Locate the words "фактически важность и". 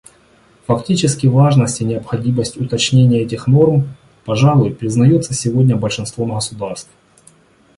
0.65-1.85